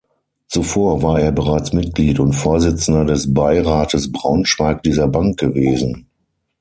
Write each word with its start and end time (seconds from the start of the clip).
Zuvor 0.47 1.03
war 1.03 1.19
er 1.19 1.31
bereits 1.31 1.73
Mitglied 1.73 2.19
und 2.19 2.33
Vorsitzender 2.33 3.05
des 3.05 3.35
Beirates 3.35 4.11
Braunschweig 4.11 4.81
dieser 4.81 5.07
Bank 5.07 5.37
gewesen. 5.39 6.07